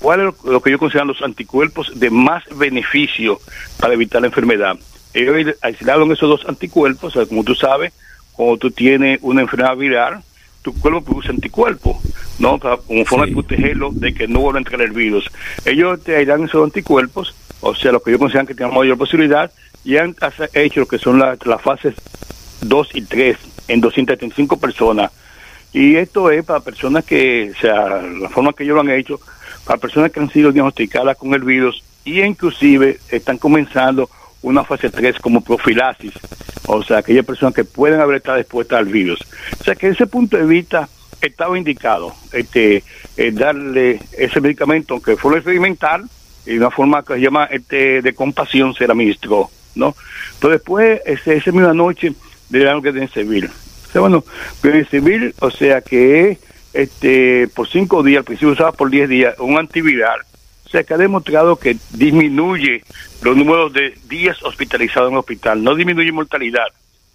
cuál 0.00 0.20
es 0.20 0.44
lo 0.44 0.60
que 0.60 0.70
ellos 0.70 0.80
consideran 0.80 1.08
los 1.08 1.22
anticuerpos 1.22 1.92
de 1.98 2.10
más 2.10 2.44
beneficio 2.56 3.40
para 3.78 3.94
evitar 3.94 4.20
la 4.20 4.28
enfermedad. 4.28 4.76
Ellos 5.14 5.54
aislaron 5.62 6.12
esos 6.12 6.28
dos 6.28 6.48
anticuerpos, 6.48 7.14
como 7.28 7.44
tú 7.44 7.54
sabes, 7.54 7.92
cuando 8.32 8.56
tú 8.56 8.70
tienes 8.70 9.18
una 9.22 9.40
enfermedad 9.40 9.76
viral, 9.76 10.22
tu 10.72 10.80
cuerpo 10.80 11.02
produce 11.02 11.30
anticuerpos, 11.30 11.96
¿no? 12.38 12.58
Para, 12.58 12.76
como 12.78 13.04
forma 13.04 13.26
de 13.26 13.32
protegerlo 13.32 13.90
de 13.92 14.14
que 14.14 14.28
no 14.28 14.40
vuelva 14.40 14.58
a 14.58 14.60
entrar 14.60 14.80
el 14.82 14.92
virus. 14.92 15.30
Ellos 15.64 16.02
te 16.02 16.16
aislan 16.16 16.44
esos 16.44 16.64
anticuerpos 16.64 17.34
o 17.60 17.74
sea, 17.74 17.92
lo 17.92 18.00
que 18.00 18.12
yo 18.12 18.18
considero 18.18 18.46
que 18.46 18.54
tienen 18.54 18.74
mayor 18.74 18.96
posibilidad, 18.96 19.50
y 19.84 19.96
han 19.96 20.14
hecho 20.54 20.80
lo 20.80 20.86
que 20.86 20.98
son 20.98 21.18
las 21.18 21.62
fases 21.62 21.94
2 22.60 22.90
y 22.94 23.02
3 23.02 23.36
en 23.68 23.80
275 23.80 24.58
personas. 24.58 25.10
Y 25.72 25.96
esto 25.96 26.30
es 26.30 26.44
para 26.44 26.60
personas 26.60 27.04
que, 27.04 27.52
o 27.56 27.60
sea, 27.60 28.02
la 28.02 28.28
forma 28.28 28.52
que 28.52 28.64
ellos 28.64 28.74
lo 28.74 28.80
han 28.80 28.90
hecho, 28.90 29.20
para 29.64 29.78
personas 29.78 30.10
que 30.10 30.20
han 30.20 30.30
sido 30.30 30.52
diagnosticadas 30.52 31.16
con 31.16 31.34
el 31.34 31.42
virus 31.42 31.82
y 32.04 32.22
inclusive 32.22 32.98
están 33.10 33.38
comenzando 33.38 34.08
una 34.42 34.64
fase 34.64 34.90
3 34.90 35.18
como 35.20 35.40
profilaxis, 35.40 36.12
o 36.66 36.82
sea, 36.82 36.98
aquellas 36.98 37.24
personas 37.24 37.54
que 37.54 37.64
pueden 37.64 38.00
haber 38.00 38.16
estado 38.16 38.38
expuestas 38.38 38.78
al 38.78 38.86
virus. 38.86 39.20
O 39.60 39.64
sea, 39.64 39.74
que 39.74 39.88
desde 39.88 40.04
ese 40.04 40.10
punto 40.10 40.36
de 40.36 40.44
vista 40.44 40.88
estaba 41.20 41.58
indicado 41.58 42.14
este 42.32 42.84
eh, 43.16 43.30
darle 43.32 44.00
ese 44.16 44.40
medicamento, 44.40 44.94
aunque 44.94 45.16
fue 45.16 45.34
experimental, 45.36 46.04
y 46.46 46.52
de 46.52 46.58
una 46.58 46.70
forma 46.70 47.02
que 47.02 47.14
se 47.14 47.20
llama 47.20 47.44
este, 47.44 48.02
de 48.02 48.14
compasión 48.14 48.74
se 48.74 48.86
la 48.86 48.92
administró, 48.92 49.50
¿no? 49.74 49.94
Pero 50.40 50.52
después, 50.52 51.00
ese, 51.04 51.36
esa 51.36 51.52
misma 51.52 51.74
noche, 51.74 52.12
le 52.50 52.58
dieron 52.58 52.82
que 52.82 52.92
de 52.92 53.08
civil. 53.08 53.50
O 53.88 53.92
sea, 53.92 54.00
bueno, 54.00 54.24
civil, 54.90 55.34
o 55.40 55.50
sea 55.50 55.80
que 55.80 56.38
este 56.72 57.48
por 57.48 57.68
cinco 57.68 58.02
días, 58.02 58.18
al 58.18 58.24
principio 58.24 58.52
usaba 58.52 58.72
por 58.72 58.90
diez 58.90 59.08
días, 59.08 59.34
un 59.38 59.58
antiviral, 59.58 60.20
sea 60.70 60.84
que 60.84 60.94
ha 60.94 60.98
demostrado 60.98 61.56
que 61.56 61.76
disminuye 61.90 62.82
los 63.22 63.36
números 63.36 63.72
de 63.72 63.94
días 64.08 64.42
hospitalizados 64.42 65.08
en 65.08 65.14
el 65.14 65.20
hospital, 65.20 65.62
no 65.62 65.74
disminuye 65.74 66.12
mortalidad 66.12 66.66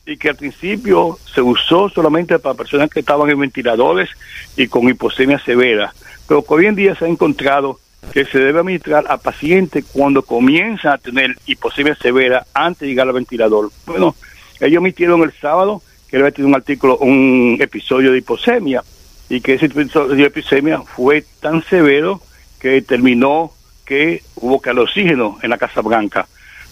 y 0.05 0.17
que 0.17 0.29
al 0.29 0.35
principio 0.35 1.17
se 1.33 1.41
usó 1.41 1.89
solamente 1.89 2.37
para 2.39 2.55
personas 2.55 2.89
que 2.89 2.99
estaban 2.99 3.29
en 3.29 3.39
ventiladores 3.39 4.09
y 4.57 4.67
con 4.67 4.89
hiposemia 4.89 5.39
severa, 5.39 5.93
pero 6.27 6.43
que 6.43 6.53
hoy 6.53 6.65
en 6.65 6.75
día 6.75 6.95
se 6.95 7.05
ha 7.05 7.07
encontrado 7.07 7.79
que 8.11 8.25
se 8.25 8.39
debe 8.39 8.59
administrar 8.59 9.05
a 9.07 9.17
pacientes 9.17 9.85
cuando 9.93 10.23
comienzan 10.23 10.93
a 10.93 10.97
tener 10.97 11.37
hiposemia 11.45 11.95
severa 11.95 12.45
antes 12.53 12.81
de 12.81 12.87
llegar 12.87 13.07
al 13.07 13.13
ventilador. 13.13 13.71
Bueno, 13.85 14.15
ellos 14.59 14.79
emitieron 14.79 15.21
el 15.23 15.31
sábado 15.33 15.81
que 16.09 16.17
había 16.17 16.31
tenido 16.31 16.49
un 16.49 16.55
artículo, 16.55 16.97
un 16.97 17.57
episodio 17.61 18.11
de 18.11 18.17
hiposemia, 18.17 18.83
y 19.29 19.39
que 19.41 19.53
ese 19.53 19.67
episodio 19.67 20.15
de 20.15 20.23
hiposemia 20.23 20.81
fue 20.81 21.23
tan 21.39 21.63
severo 21.63 22.21
que 22.63 22.69
determinó 22.69 23.51
que 23.85 24.23
hubo 24.35 24.61
que 24.61 24.69
al 24.69 24.79
oxígeno 24.79 25.37
en 25.43 25.49
la 25.49 25.57
Casa 25.57 25.81
Blanca. 25.81 26.25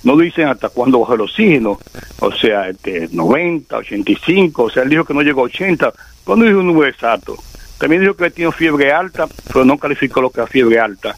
No 0.03 0.15
dicen 0.17 0.47
hasta 0.47 0.69
cuándo 0.69 0.99
bajó 1.01 1.15
el 1.15 1.21
oxígeno, 1.21 1.79
o 2.21 2.31
sea, 2.31 2.69
este, 2.69 3.09
90, 3.11 3.75
85, 3.75 4.63
o 4.63 4.69
sea, 4.69 4.83
él 4.83 4.89
dijo 4.89 5.03
que 5.03 5.13
no 5.13 5.21
llegó 5.21 5.41
a 5.41 5.43
80. 5.43 5.91
¿Cuándo 6.23 6.45
dijo 6.45 6.59
un 6.59 6.67
número 6.67 6.87
exacto? 6.87 7.35
También 7.77 8.01
dijo 8.01 8.15
que 8.15 8.31
tiene 8.31 8.53
fiebre 8.53 8.93
alta, 8.93 9.27
pero 9.51 9.65
no 9.65 9.77
calificó 9.77 10.21
lo 10.21 10.29
que 10.29 10.41
es 10.41 10.49
fiebre 10.49 10.79
alta. 10.79 11.17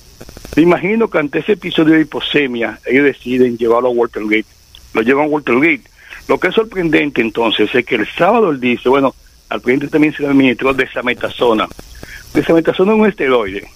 Me 0.55 0.63
imagino 0.63 1.07
que 1.07 1.19
ante 1.19 1.39
ese 1.39 1.51
episodio 1.51 1.93
de 1.93 2.01
hiposemia, 2.01 2.79
ellos 2.83 3.05
deciden 3.05 3.57
llevarlo 3.57 3.89
a 3.89 3.91
Watergate. 3.91 4.47
Lo 4.93 5.03
llevan 5.03 5.25
a 5.25 5.29
Watergate. 5.29 5.83
Lo 6.27 6.39
que 6.39 6.47
es 6.47 6.55
sorprendente 6.55 7.21
entonces 7.21 7.69
es 7.73 7.85
que 7.85 7.95
el 7.95 8.07
sábado 8.07 8.49
él 8.49 8.59
dice, 8.59 8.89
bueno, 8.89 9.13
al 9.49 9.61
presidente 9.61 9.89
también 9.89 10.15
se 10.15 10.23
le 10.23 10.29
administró 10.29 10.73
desametasona. 10.73 11.67
Desametasona 12.33 12.93
es 12.93 12.99
un 12.99 13.05
esteroide. 13.05 13.69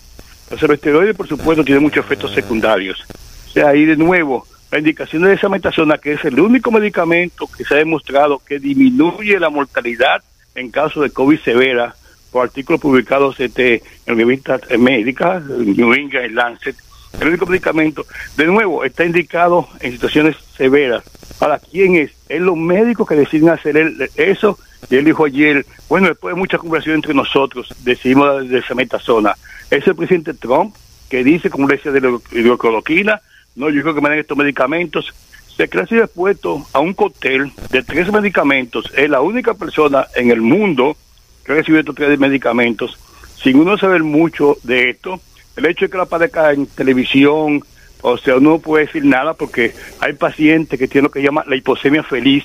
Los 0.50 0.64
esteroides, 0.64 1.16
por 1.16 1.28
supuesto, 1.28 1.64
tienen 1.64 1.84
muchos 1.84 2.06
efectos 2.06 2.34
secundarios. 2.34 3.06
O 3.48 3.50
sea, 3.52 3.70
ahí 3.70 3.86
de 3.86 3.98
nuevo, 3.98 4.46
la 4.72 4.80
indicación 4.80 5.24
de 5.24 5.30
desametasona, 5.30 5.98
que 5.98 6.14
es 6.14 6.26
el 6.26 6.40
único 6.40 6.72
medicamento 6.72 7.48
que 7.48 7.64
se 7.64 7.74
ha 7.74 7.78
demostrado 7.78 8.40
que 8.40 8.60
disminuye 8.60 9.40
la 9.40 9.50
mortalidad 9.50 10.22
en 10.56 10.72
caso 10.72 11.02
de 11.02 11.12
COVID 11.12 11.40
severa, 11.40 11.96
por 12.32 12.46
artículos 12.46 12.82
publicados 12.82 13.40
este, 13.40 13.84
en 14.06 14.18
revistas 14.18 14.62
médicas, 14.78 15.44
New 15.46 15.94
England 15.94 16.34
Lancet, 16.34 16.76
el 17.20 17.30
único 17.30 17.46
medicamento, 17.46 18.06
de 18.36 18.46
nuevo, 18.46 18.84
está 18.84 19.06
indicado 19.06 19.68
en 19.80 19.92
situaciones 19.92 20.36
severas. 20.56 21.04
¿Para 21.40 21.60
quién 21.60 21.96
es? 21.96 22.12
Es 22.30 22.42
los 22.42 22.58
médicos 22.58 23.08
que 23.08 23.16
deciden 23.16 23.50
hacer 23.50 24.10
eso. 24.16 24.60
Y 24.90 24.96
él 24.96 25.06
dijo 25.06 25.26
ayer, 25.26 25.66
bueno, 25.90 26.08
después 26.08 26.36
de 26.36 26.40
mucha 26.40 26.58
conversación 26.58 26.96
entre 26.96 27.14
nosotros, 27.14 27.74
decidimos 27.84 28.48
de 28.48 28.64
metasona. 28.76 29.36
Es 29.70 29.86
el 29.88 29.96
presidente 29.96 30.34
Trump 30.34 30.76
que 31.10 31.24
dice, 31.24 31.50
como 31.50 31.68
decía, 31.68 31.92
de 31.92 32.02
la 32.02 32.18
hidrocloroquina, 32.32 33.22
no, 33.56 33.70
yo 33.70 33.82
creo 33.82 33.96
que 33.96 34.02
me 34.02 34.10
den 34.10 34.20
estos 34.20 34.38
medicamentos. 34.38 35.14
Se 35.56 35.68
cree 35.68 35.84
expuesto 35.84 36.66
a 36.74 36.80
un 36.80 36.94
cóctel 36.94 37.52
de 37.72 37.82
tres 37.82 38.12
medicamentos. 38.12 38.92
Es 38.96 39.10
la 39.10 39.22
única 39.22 39.56
persona 39.56 40.06
en 40.16 40.30
el 40.30 40.42
mundo 40.42 40.96
que 41.44 41.54
ha 41.54 41.56
recibido 41.56 41.80
estos 41.80 41.96
tres 41.96 42.20
medicamentos. 42.20 43.00
Sin 43.42 43.60
uno 43.60 43.78
saber 43.78 44.04
mucho 44.04 44.58
de 44.64 44.92
esto, 44.92 45.20
el 45.56 45.66
hecho 45.66 45.86
de 45.86 45.92
que 45.92 45.98
la 45.98 46.06
padezca 46.06 46.54
en 46.54 46.68
televisión, 46.68 47.64
o 48.02 48.18
sea, 48.18 48.36
uno 48.38 48.52
no 48.52 48.60
puede 48.60 48.86
decir 48.86 49.04
nada 49.06 49.34
porque 49.34 49.74
hay 50.00 50.14
pacientes 50.14 50.78
que 50.78 50.88
tienen 50.88 51.06
lo 51.06 51.12
que 51.12 51.24
llama 51.24 51.44
la 51.48 51.56
hiposemia 51.56 52.04
feliz, 52.04 52.44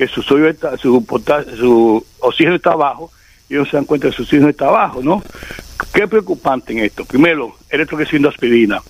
que 0.00 0.08
su, 0.08 0.46
está, 0.46 0.78
su, 0.78 2.06
oxígeno 2.20 2.56
está 2.56 2.74
bajo 2.74 3.12
y 3.50 3.54
no 3.54 3.66
se 3.66 3.72
dan 3.76 3.84
cuenta 3.84 4.08
que 4.08 4.16
su 4.16 4.22
oxígeno 4.22 4.48
está 4.48 4.70
bajo, 4.70 5.02
¿no? 5.02 5.22
¿Qué 5.92 6.08
preocupante 6.08 6.72
en 6.72 6.78
esto? 6.78 7.04
Primero, 7.04 7.54
el 7.68 7.84
de 7.84 8.28
aspirina. 8.28 8.80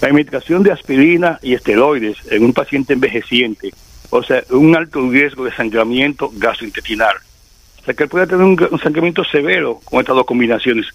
La 0.00 0.06
administración 0.06 0.62
de 0.62 0.70
aspirina 0.70 1.40
y 1.42 1.54
esteroides 1.54 2.18
en 2.30 2.44
un 2.44 2.52
paciente 2.52 2.92
envejeciente, 2.92 3.74
o 4.10 4.22
sea, 4.22 4.44
un 4.50 4.76
alto 4.76 5.10
riesgo 5.10 5.44
de 5.44 5.52
sangramiento 5.52 6.30
gastrointestinal. 6.36 7.16
O 7.80 7.84
sea, 7.84 7.94
que 7.94 8.06
puede 8.06 8.28
tener 8.28 8.44
un 8.44 8.80
sangramiento 8.80 9.24
severo 9.24 9.80
con 9.84 9.98
estas 9.98 10.14
dos 10.14 10.24
combinaciones. 10.24 10.86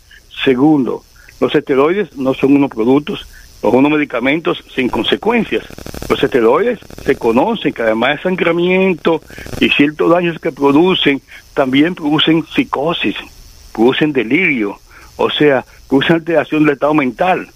Segundo, 0.46 1.04
los 1.42 1.54
esteroides 1.54 2.16
no 2.16 2.34
son 2.34 2.56
unos 2.56 2.70
productos 2.70 3.28
o 3.62 3.70
unos 3.70 3.92
medicamentos 3.92 4.64
sin 4.74 4.90
consecuencias. 4.90 5.66
Los 6.10 6.24
esteroides 6.24 6.80
se 7.04 7.16
conocen 7.16 7.74
que 7.74 7.82
además 7.82 8.18
de 8.18 8.24
sangramiento 8.24 9.22
y 9.60 9.70
ciertos 9.70 10.12
daños 10.12 10.40
que 10.40 10.52
producen, 10.52 11.22
también 11.54 11.96
producen 11.96 12.46
psicosis, 12.46 13.16
producen 13.74 14.14
delirio, 14.14 14.80
o 15.18 15.30
sea, 15.30 15.66
producen 15.88 16.18
alteración 16.18 16.64
del 16.64 16.74
estado 16.74 16.94
mental. 16.94 17.48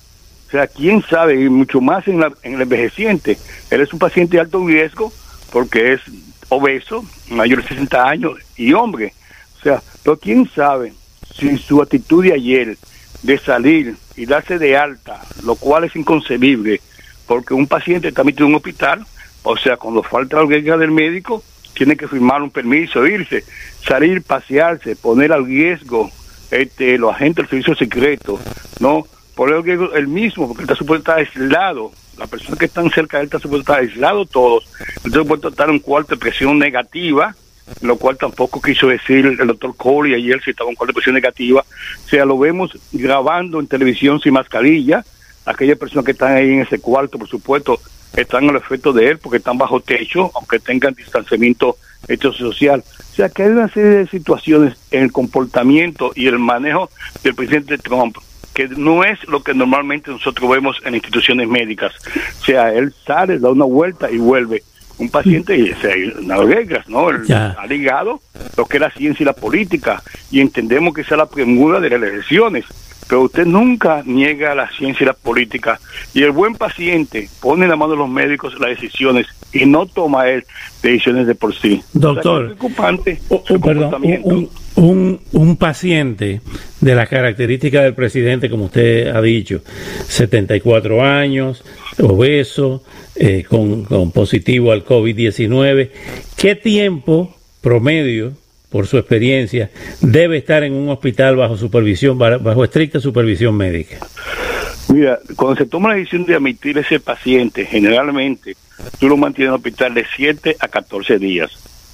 O 0.48 0.52
sea, 0.52 0.68
quién 0.68 1.02
sabe, 1.10 1.42
y 1.42 1.50
mucho 1.50 1.82
más 1.82 2.08
en, 2.08 2.22
en 2.44 2.56
el 2.56 2.62
envejeciente. 2.62 3.38
Él 3.72 3.82
es 3.82 3.92
un 3.92 4.00
paciente 4.00 4.38
de 4.38 4.42
alto 4.42 4.66
riesgo 4.68 5.12
porque 5.52 5.94
es 5.94 6.02
obeso, 6.50 7.04
mayor 7.30 7.62
de 7.64 7.70
60 7.70 8.08
años 8.08 8.34
y 8.56 8.74
hombre. 8.74 9.14
O 9.60 9.64
sea, 9.64 9.82
pero 10.04 10.18
quién 10.18 10.48
sabe 10.54 10.94
si 11.36 11.58
su 11.58 11.82
actitud 11.82 12.24
de 12.24 12.34
ayer 12.34 12.78
de 13.24 13.38
salir 13.40 13.96
y 14.16 14.26
darse 14.26 14.60
de 14.60 14.78
alta, 14.78 15.22
lo 15.44 15.56
cual 15.56 15.86
es 15.86 15.96
inconcebible, 15.96 16.82
porque 17.28 17.54
un 17.54 17.68
paciente 17.68 18.10
está 18.10 18.24
metido 18.24 18.46
en 18.46 18.52
un 18.52 18.58
hospital, 18.58 19.06
o 19.44 19.58
sea, 19.58 19.78
cuando 19.78 20.04
falta 20.04 20.42
la 20.42 20.58
guía 20.58 20.78
del 20.78 20.92
médico, 20.92 21.44
tiene 21.74 21.98
que 21.98 22.08
firmar 22.08 22.42
un 22.42 22.52
permiso, 22.52 23.06
irse, 23.06 23.44
salir, 23.86 24.22
pasearse, 24.22 24.96
poner 24.96 25.34
al 25.34 25.46
riesgo 25.46 26.12
este, 26.52 26.98
los 26.98 27.14
agentes 27.14 27.44
del 27.44 27.50
servicio 27.50 27.76
secreto, 27.76 28.40
¿no? 28.80 29.06
Poner 29.36 29.56
al 29.56 29.64
riesgo 29.64 29.94
el 29.94 30.08
mismo, 30.08 30.48
porque 30.48 30.64
está 30.64 30.76
supuesto 30.76 31.12
estar 31.12 31.20
aislado, 31.20 31.92
las 32.18 32.30
personas 32.30 32.60
que 32.60 32.66
están 32.66 32.90
cerca 32.92 33.18
de 33.18 33.24
él 33.24 33.26
están 33.26 33.42
supuesto 33.42 33.74
estar 33.74 33.80
aislados 33.80 34.30
todos, 34.30 34.70
entonces 35.04 35.28
puede 35.28 35.50
estar 35.50 35.68
en 35.68 35.76
un 35.76 35.80
cuarto 35.80 36.16
de 36.16 36.20
presión 36.20 36.60
negativa, 36.60 37.36
lo 37.82 37.98
cual 37.98 38.18
tampoco 38.18 38.62
quiso 38.62 38.88
decir 38.88 39.26
el 39.26 39.48
doctor 39.48 39.76
Cole 39.76 40.16
ayer 40.16 40.42
si 40.44 40.52
estaba 40.52 40.70
en 40.70 40.76
cuarto 40.76 40.92
de 40.92 40.96
presión 40.96 41.16
negativa. 41.16 41.62
O 41.62 42.10
sea, 42.10 42.26
lo 42.26 42.38
vemos 42.38 42.78
grabando 42.92 43.60
en 43.60 43.68
televisión 43.68 44.20
sin 44.20 44.34
mascarilla. 44.34 45.04
Aquellas 45.46 45.78
personas 45.78 46.06
que 46.06 46.12
están 46.12 46.34
ahí 46.34 46.52
en 46.52 46.62
ese 46.62 46.80
cuarto, 46.80 47.18
por 47.18 47.28
supuesto, 47.28 47.80
están 48.16 48.50
al 48.50 48.56
efecto 48.58 48.94
de 48.94 49.10
él 49.10 49.18
porque 49.18 49.38
están 49.38 49.58
bajo 49.58 49.80
techo, 49.80 50.32
aunque 50.36 50.60
tengan 50.60 50.94
distanciamiento 50.94 51.78
hecho 52.08 52.32
social. 52.32 52.84
O 53.12 53.16
sea, 53.16 53.30
que 53.30 53.44
hay 53.44 53.50
una 53.50 53.70
serie 53.70 53.92
de 53.92 54.08
situaciones 54.08 54.78
en 54.92 55.04
el 55.04 55.12
comportamiento 55.12 56.12
y 56.16 56.28
el 56.28 56.40
manejo 56.40 56.90
del 57.24 57.36
presidente 57.36 57.78
Trump 57.78 58.18
que 58.54 58.68
no 58.68 59.04
es 59.04 59.18
lo 59.28 59.42
que 59.42 59.56
normalmente 59.56 60.12
nosotros 60.12 60.48
vemos 60.48 60.78
en 60.86 60.94
instituciones 60.94 61.48
médicas. 61.48 61.92
O 62.40 62.46
sea, 62.46 62.72
él 62.72 62.94
sale, 63.06 63.40
da 63.40 63.50
una 63.50 63.66
vuelta 63.66 64.12
y 64.12 64.18
vuelve 64.18 64.64
un 64.98 65.10
paciente 65.10 65.58
y 65.58 65.74
se 65.74 66.14
reglas, 66.46 66.88
¿no? 66.88 67.08
ha 67.08 67.66
ligado 67.68 68.22
lo 68.58 68.66
que 68.66 68.78
es 68.78 68.82
la 68.82 68.92
ciencia 68.92 69.24
y 69.24 69.26
la 69.26 69.34
política 69.34 70.02
y 70.32 70.40
entendemos 70.40 70.94
que 70.94 71.02
esa 71.02 71.16
es 71.16 71.20
la 71.20 71.26
premura 71.26 71.80
de 71.80 71.90
las 71.90 72.02
elecciones. 72.02 72.66
Pero 73.08 73.22
usted 73.22 73.46
nunca 73.46 74.04
niega 74.06 74.56
la 74.56 74.70
ciencia 74.70 75.04
y 75.04 75.08
la 75.08 75.14
política 75.14 75.80
y 76.14 76.24
el 76.24 76.32
buen 76.32 76.56
paciente 76.56 77.30
pone 77.42 77.66
en 77.66 77.70
la 77.70 77.76
mano 77.76 77.92
de 77.92 77.98
los 77.98 78.10
médicos 78.10 78.54
las 78.60 78.70
decisiones 78.72 79.28
y 79.52 79.66
no 79.66 79.86
toma 79.86 80.30
él 80.30 80.44
decisiones 80.82 81.28
de 81.28 81.36
por 81.36 81.56
sí. 81.56 81.82
Doctor, 81.94 82.46
preocupante 82.46 83.20
perdón, 83.62 84.50
un, 84.76 85.20
un, 85.32 85.58
paciente 85.58 86.42
de 86.82 86.96
las 86.96 87.08
características 87.08 87.84
del 87.84 87.94
presidente, 87.94 88.50
como 88.50 88.66
usted 88.66 89.08
ha 89.08 89.22
dicho, 89.22 89.62
74 90.08 91.04
años, 91.04 91.64
obeso, 92.00 92.84
eh, 93.16 93.44
con, 93.48 93.84
con, 93.84 94.12
positivo 94.12 94.72
al 94.72 94.84
COVID-19, 94.84 95.92
¿qué 96.36 96.56
tiempo 96.56 97.36
promedio, 97.62 98.34
por 98.74 98.88
su 98.88 98.98
experiencia, 98.98 99.70
debe 100.02 100.38
estar 100.38 100.64
en 100.64 100.74
un 100.74 100.90
hospital 100.90 101.36
bajo 101.36 101.56
supervisión, 101.56 102.18
bajo 102.18 102.64
estricta 102.64 103.00
supervisión 103.00 103.56
médica? 103.56 104.00
Mira, 104.90 105.20
cuando 105.36 105.58
se 105.58 105.70
toma 105.70 105.90
la 105.90 105.96
decisión 105.96 106.26
de 106.26 106.34
admitir 106.34 106.80
ese 106.80 107.00
paciente, 107.00 107.68
generalmente 107.68 108.58
tú 109.00 109.08
lo 109.08 109.16
mantienes 109.16 109.50
en 109.50 109.54
el 109.54 109.58
hospital 109.58 109.94
de 109.94 110.06
7 110.16 110.58
a 110.60 110.68
14 110.68 111.20
días 111.20 111.52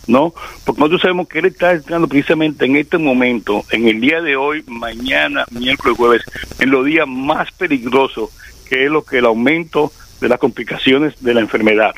¿no? 0.07 0.33
Porque 0.65 0.79
nosotros 0.79 1.01
sabemos 1.01 1.27
que 1.27 1.37
él 1.37 1.45
está 1.45 1.73
entrando 1.73 2.07
precisamente 2.07 2.65
en 2.65 2.77
este 2.77 2.97
momento, 2.97 3.63
en 3.69 3.87
el 3.87 4.01
día 4.01 4.21
de 4.21 4.37
hoy, 4.37 4.63
mañana, 4.65 5.45
miércoles, 5.51 5.97
jueves, 5.97 6.23
en 6.59 6.71
los 6.71 6.83
días 6.83 7.05
más 7.07 7.51
peligrosos, 7.51 8.31
que 8.67 8.85
es 8.85 8.89
lo 8.89 9.03
que 9.03 9.19
el 9.19 9.25
aumento 9.25 9.91
de 10.19 10.29
las 10.29 10.39
complicaciones 10.39 11.13
de 11.21 11.35
la 11.35 11.41
enfermedad. 11.41 11.93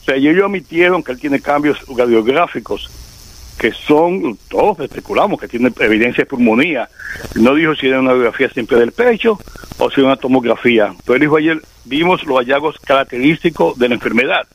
O 0.00 0.04
sea, 0.04 0.16
ellos 0.16 0.44
admitieron 0.44 1.04
que 1.04 1.12
él 1.12 1.20
tiene 1.20 1.40
cambios 1.40 1.78
radiográficos 1.86 2.90
que 3.58 3.72
son, 3.72 4.38
todos 4.48 4.80
especulamos 4.80 5.40
que 5.40 5.48
tiene 5.48 5.72
evidencia 5.80 6.22
de 6.22 6.30
pulmonía. 6.30 6.88
No 7.34 7.54
dijo 7.54 7.74
si 7.74 7.86
era 7.86 8.00
una 8.00 8.10
radiografía 8.10 8.48
siempre 8.50 8.78
del 8.78 8.92
pecho 8.92 9.38
o 9.78 9.90
si 9.90 10.00
era 10.00 10.08
una 10.08 10.16
tomografía. 10.16 10.92
Pero 11.04 11.14
él 11.14 11.20
dijo 11.20 11.36
ayer, 11.36 11.60
vimos 11.84 12.24
los 12.24 12.38
hallazgos 12.38 12.78
característicos 12.80 13.78
de 13.78 13.88
la 13.88 13.94
enfermedad. 13.94 14.46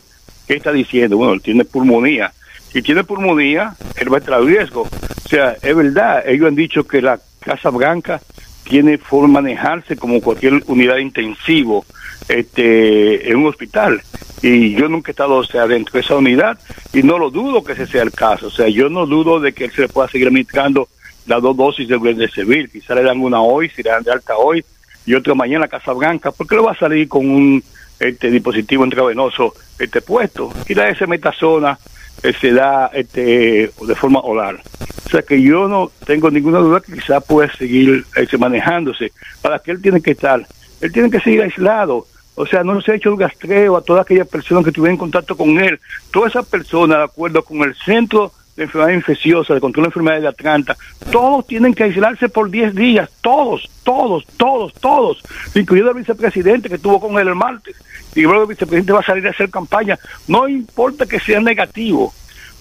¿Qué 0.47 0.55
está 0.55 0.71
diciendo? 0.71 1.17
Bueno, 1.17 1.33
él 1.33 1.41
tiene 1.41 1.65
pulmonía 1.65 2.31
si 2.71 2.81
tiene 2.81 3.03
pulmonía, 3.03 3.75
él 3.95 4.11
va 4.11 4.17
a 4.17 4.19
estar 4.19 4.35
a 4.35 4.41
riesgo. 4.41 4.81
O 4.81 5.29
sea, 5.29 5.57
es 5.61 5.75
verdad, 5.75 6.27
ellos 6.27 6.47
han 6.47 6.55
dicho 6.55 6.85
que 6.85 7.01
la 7.01 7.19
Casa 7.39 7.69
Blanca 7.69 8.21
tiene 8.63 8.97
forma 8.97 9.41
manejarse 9.41 9.95
como 9.95 10.21
cualquier 10.21 10.61
unidad 10.67 10.97
intensivo 10.97 11.85
este, 12.27 13.31
en 13.31 13.37
un 13.37 13.47
hospital. 13.47 14.01
Y 14.41 14.75
yo 14.75 14.87
nunca 14.87 15.09
he 15.09 15.13
estado 15.13 15.35
o 15.35 15.43
sea, 15.43 15.67
dentro 15.67 15.93
de 15.93 16.01
esa 16.01 16.15
unidad 16.15 16.59
y 16.93 17.01
no 17.01 17.17
lo 17.17 17.31
dudo 17.31 17.63
que 17.63 17.73
ese 17.73 17.87
sea 17.87 18.03
el 18.03 18.11
caso. 18.11 18.47
O 18.47 18.51
sea, 18.51 18.67
yo 18.67 18.89
no 18.89 19.05
dudo 19.05 19.39
de 19.39 19.53
que 19.53 19.65
él 19.65 19.71
se 19.71 19.81
le 19.81 19.89
pueda 19.89 20.07
seguir 20.07 20.27
administrando 20.27 20.87
las 21.25 21.41
dos 21.41 21.57
dosis 21.57 21.87
de 21.87 22.29
civil. 22.29 22.69
Quizá 22.69 22.95
le 22.95 23.03
dan 23.03 23.19
una 23.19 23.41
hoy, 23.41 23.69
si 23.69 23.83
le 23.83 23.89
dan 23.89 24.03
de 24.03 24.11
alta 24.11 24.37
hoy 24.37 24.63
y 25.05 25.13
otra 25.13 25.33
mañana 25.33 25.65
a 25.65 25.69
Casa 25.69 25.93
Blanca, 25.93 26.31
porque 26.31 26.55
le 26.55 26.61
va 26.61 26.73
a 26.73 26.77
salir 26.77 27.07
con 27.07 27.29
un 27.29 27.63
este 27.99 28.29
dispositivo 28.29 28.83
intravenoso 28.83 29.53
este 29.79 30.01
puesto. 30.01 30.53
Y 30.67 30.75
la 30.75 30.89
ese 30.89 31.07
metasona 31.07 31.79
eh, 32.23 32.33
se 32.39 32.51
da 32.51 32.91
este, 32.93 33.71
de 33.81 33.95
forma 33.95 34.19
oral. 34.19 34.59
O 35.05 35.09
sea 35.09 35.21
que 35.21 35.41
yo 35.41 35.67
no 35.67 35.91
tengo 36.05 36.29
ninguna 36.29 36.59
duda 36.59 36.81
que 36.81 36.93
quizás 36.93 37.23
pueda 37.23 37.51
seguir 37.55 38.05
este, 38.15 38.37
manejándose. 38.37 39.11
Para 39.41 39.59
que 39.59 39.71
él 39.71 39.81
tiene 39.81 40.01
que 40.01 40.11
estar, 40.11 40.45
él 40.81 40.91
tiene 40.91 41.09
que 41.09 41.19
seguir 41.19 41.41
aislado. 41.41 42.05
O 42.39 42.45
sea, 42.45 42.63
no 42.63 42.79
se 42.81 42.91
ha 42.91 42.95
hecho 42.95 43.09
el 43.09 43.17
gastreo 43.17 43.75
a 43.75 43.81
todas 43.81 44.03
aquellas 44.03 44.27
personas 44.27 44.63
que 44.63 44.69
estuvieron 44.69 44.93
en 44.93 44.99
contacto 44.99 45.35
con 45.35 45.59
él. 45.59 45.79
Todas 46.11 46.33
esas 46.33 46.45
personas, 46.45 46.99
de 46.99 47.03
acuerdo 47.05 47.43
con 47.43 47.63
el 47.63 47.73
Centro 47.75 48.31
de 48.55 48.63
enfermedades 48.65 48.97
infecciosas, 48.97 49.55
de 49.55 49.59
control 49.59 49.85
de 49.85 49.87
enfermedades 49.87 50.21
de 50.21 50.29
Atlanta, 50.29 50.77
todos 51.11 51.47
tienen 51.47 51.73
que 51.73 51.85
aislarse 51.85 52.29
por 52.29 52.51
10 52.51 52.75
días, 52.75 53.09
todos, 53.21 53.67
todos, 53.83 54.23
todos, 54.37 54.71
todos, 54.75 55.23
incluido 55.55 55.89
el 55.89 55.97
vicepresidente 55.97 56.69
que 56.69 56.75
estuvo 56.75 56.99
con 56.99 57.17
él 57.17 57.27
el 57.27 57.33
martes. 57.33 57.75
Y 58.13 58.21
luego 58.21 58.43
el 58.43 58.49
vicepresidente 58.49 58.93
va 58.93 58.99
a 58.99 59.03
salir 59.03 59.25
a 59.25 59.31
hacer 59.31 59.49
campaña, 59.49 59.97
no 60.27 60.47
importa 60.47 61.07
que 61.07 61.19
sea 61.19 61.39
negativo, 61.39 62.13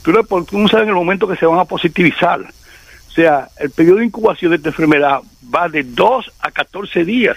pero 0.03 0.25
porque 0.25 0.57
uno 0.57 0.69
sabe 0.69 0.85
en 0.85 0.89
el 0.89 0.95
momento 0.95 1.29
que 1.29 1.37
se 1.37 1.45
van 1.45 1.59
a 1.59 1.67
positivizar. 1.67 2.41
O 2.41 3.13
sea, 3.13 3.49
el 3.59 3.71
periodo 3.71 3.99
de 3.99 4.07
incubación 4.07 4.53
de 4.53 4.57
esta 4.57 4.71
enfermedad 4.71 5.21
va 5.55 5.69
de 5.69 5.83
2 5.83 6.33
a 6.41 6.51
14 6.51 7.05
días. 7.05 7.37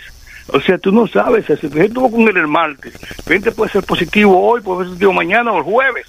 O 0.51 0.61
sea, 0.61 0.77
tú 0.77 0.91
no 0.91 1.07
sabes, 1.07 1.45
si 1.45 1.67
el 1.67 1.77
estuvo 1.77 2.11
con 2.11 2.21
él 2.27 2.37
el 2.37 2.47
martes, 2.47 2.93
el 3.27 3.41
puede 3.53 3.71
ser 3.71 3.83
positivo 3.83 4.39
hoy, 4.39 4.61
puede 4.61 4.79
ser 4.79 4.87
positivo 4.89 5.13
mañana 5.13 5.51
o 5.51 5.57
el 5.57 5.63
jueves. 5.63 6.07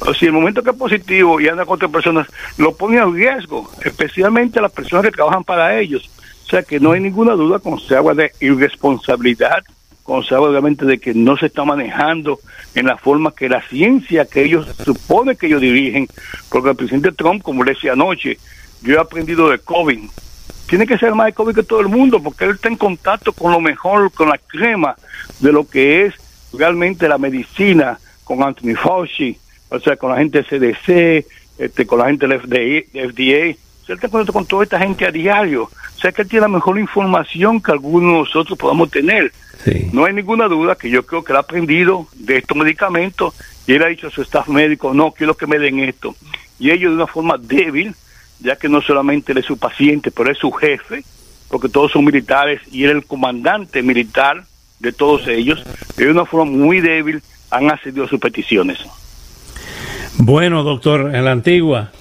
O 0.00 0.14
sea, 0.14 0.28
el 0.28 0.34
momento 0.34 0.62
que 0.62 0.70
es 0.70 0.76
positivo 0.76 1.40
y 1.40 1.48
anda 1.48 1.64
con 1.64 1.74
otras 1.74 1.90
personas, 1.90 2.28
lo 2.58 2.76
pone 2.76 2.98
a 2.98 3.06
riesgo, 3.06 3.70
especialmente 3.82 4.60
las 4.60 4.72
personas 4.72 5.06
que 5.06 5.12
trabajan 5.12 5.42
para 5.42 5.78
ellos. 5.78 6.08
O 6.44 6.48
sea, 6.48 6.62
que 6.62 6.78
no 6.78 6.92
hay 6.92 7.00
ninguna 7.00 7.32
duda 7.32 7.58
cuando 7.58 7.80
se 7.80 7.96
habla 7.96 8.14
de 8.14 8.32
irresponsabilidad, 8.40 9.64
cuando 10.04 10.24
se 10.24 10.34
habla 10.34 10.50
obviamente 10.50 10.84
de 10.84 10.98
que 10.98 11.12
no 11.12 11.36
se 11.36 11.46
está 11.46 11.64
manejando 11.64 12.38
en 12.74 12.86
la 12.86 12.96
forma 12.96 13.34
que 13.34 13.48
la 13.48 13.62
ciencia 13.62 14.26
que 14.26 14.44
ellos 14.44 14.68
supone 14.84 15.34
que 15.34 15.48
ellos 15.48 15.60
dirigen, 15.60 16.06
porque 16.50 16.70
el 16.70 16.76
presidente 16.76 17.10
Trump, 17.10 17.42
como 17.42 17.64
le 17.64 17.72
decía 17.72 17.94
anoche, 17.94 18.38
yo 18.82 18.94
he 18.94 19.00
aprendido 19.00 19.48
de 19.48 19.58
COVID, 19.58 20.08
tiene 20.66 20.86
que 20.86 20.98
ser 20.98 21.14
más 21.14 21.26
de 21.26 21.32
COVID 21.32 21.54
que 21.54 21.62
todo 21.62 21.80
el 21.80 21.88
mundo, 21.88 22.22
porque 22.22 22.44
él 22.44 22.52
está 22.52 22.68
en 22.68 22.76
contacto 22.76 23.32
con 23.32 23.52
lo 23.52 23.60
mejor, 23.60 24.10
con 24.12 24.28
la 24.28 24.38
crema 24.38 24.96
de 25.40 25.52
lo 25.52 25.68
que 25.68 26.06
es 26.06 26.14
realmente 26.52 27.08
la 27.08 27.18
medicina, 27.18 27.98
con 28.24 28.42
Anthony 28.42 28.74
Fauci, 28.74 29.38
o 29.68 29.78
sea, 29.78 29.96
con 29.96 30.10
la 30.10 30.18
gente 30.18 30.42
del 30.42 30.74
CDC, 30.74 31.26
este, 31.58 31.86
con 31.86 31.98
la 31.98 32.06
gente 32.06 32.26
del 32.26 32.40
FDA. 32.40 33.56
O 33.82 33.86
sea, 33.86 33.92
él 33.92 33.94
está 33.94 34.06
en 34.06 34.10
contacto 34.10 34.32
con 34.32 34.46
toda 34.46 34.64
esta 34.64 34.78
gente 34.78 35.06
a 35.06 35.10
diario. 35.10 35.64
O 35.64 35.98
sea, 35.98 36.12
que 36.12 36.22
él 36.22 36.28
tiene 36.28 36.42
la 36.42 36.48
mejor 36.48 36.78
información 36.78 37.60
que 37.60 37.72
algunos 37.72 38.12
de 38.12 38.18
nosotros 38.18 38.58
podamos 38.58 38.90
tener. 38.90 39.32
Sí. 39.64 39.88
No 39.92 40.04
hay 40.04 40.12
ninguna 40.12 40.48
duda 40.48 40.76
que 40.76 40.90
yo 40.90 41.06
creo 41.06 41.24
que 41.24 41.32
él 41.32 41.36
ha 41.36 41.40
aprendido 41.40 42.06
de 42.14 42.38
estos 42.38 42.56
medicamentos 42.56 43.34
y 43.66 43.72
él 43.72 43.82
ha 43.82 43.86
dicho 43.86 44.08
a 44.08 44.10
su 44.10 44.22
staff 44.22 44.48
médico, 44.48 44.92
no, 44.92 45.12
quiero 45.12 45.36
que 45.36 45.46
me 45.46 45.58
den 45.58 45.80
esto. 45.80 46.14
Y 46.58 46.70
ellos 46.70 46.90
de 46.90 46.96
una 46.96 47.06
forma 47.06 47.36
débil, 47.38 47.94
ya 48.40 48.56
que 48.56 48.68
no 48.68 48.80
solamente 48.80 49.32
él 49.32 49.38
es 49.38 49.46
su 49.46 49.58
paciente, 49.58 50.10
pero 50.10 50.30
es 50.30 50.38
su 50.38 50.50
jefe, 50.52 51.04
porque 51.48 51.68
todos 51.68 51.92
son 51.92 52.04
militares 52.04 52.60
y 52.70 52.84
él 52.84 52.90
el 52.90 53.06
comandante 53.06 53.82
militar 53.82 54.44
de 54.80 54.92
todos 54.92 55.26
ellos, 55.28 55.62
de 55.96 56.10
una 56.10 56.24
forma 56.24 56.50
muy 56.50 56.80
débil 56.80 57.22
han 57.50 57.70
accedido 57.70 58.04
a 58.04 58.08
sus 58.08 58.20
peticiones. 58.20 58.78
Bueno, 60.18 60.62
doctor, 60.62 61.14
en 61.14 61.24
la 61.24 61.32
antigua, 61.32 61.92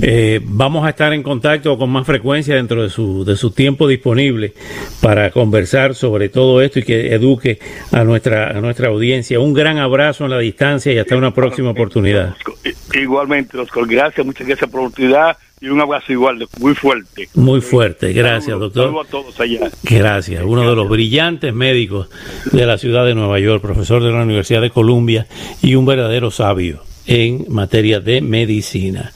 eh, 0.00 0.40
vamos 0.44 0.86
a 0.86 0.90
estar 0.90 1.12
en 1.12 1.22
contacto 1.22 1.76
con 1.76 1.90
más 1.90 2.06
frecuencia 2.06 2.54
dentro 2.54 2.82
de 2.82 2.90
su, 2.90 3.24
de 3.24 3.36
su 3.36 3.50
tiempo 3.50 3.88
disponible 3.88 4.54
para 5.00 5.30
conversar 5.30 5.94
sobre 5.94 6.28
todo 6.28 6.62
esto 6.62 6.78
y 6.78 6.84
que 6.84 7.14
eduque 7.14 7.58
a 7.92 8.04
nuestra, 8.04 8.50
a 8.50 8.60
nuestra 8.60 8.88
audiencia. 8.88 9.40
Un 9.40 9.54
gran 9.54 9.78
abrazo 9.78 10.24
en 10.24 10.30
la 10.30 10.38
distancia 10.38 10.92
y 10.92 10.98
hasta 10.98 11.16
una 11.16 11.34
próxima 11.34 11.70
oportunidad. 11.70 12.36
Igualmente, 12.94 13.58
Oscar, 13.58 13.86
gracias, 13.86 14.24
muchas 14.24 14.46
gracias 14.46 14.70
por 14.70 14.80
la 14.80 14.86
oportunidad 14.86 15.36
y 15.60 15.68
un 15.68 15.80
abrazo 15.80 16.12
igual, 16.12 16.46
muy 16.60 16.74
fuerte. 16.74 17.28
Muy 17.34 17.60
fuerte, 17.60 18.12
gracias, 18.12 18.58
doctor. 18.58 18.86
Saludos 18.86 19.06
a 19.06 19.10
todos 19.10 19.40
allá. 19.40 19.70
Gracias, 19.82 20.44
uno 20.44 20.68
de 20.68 20.76
los 20.76 20.88
brillantes 20.88 21.52
médicos 21.52 22.08
de 22.52 22.64
la 22.64 22.78
ciudad 22.78 23.04
de 23.04 23.14
Nueva 23.14 23.40
York, 23.40 23.60
profesor 23.60 24.02
de 24.02 24.12
la 24.12 24.22
Universidad 24.22 24.60
de 24.60 24.70
Columbia 24.70 25.26
y 25.60 25.74
un 25.74 25.84
verdadero 25.84 26.30
sabio 26.30 26.82
en 27.06 27.46
materia 27.48 28.00
de 28.00 28.20
medicina. 28.20 29.12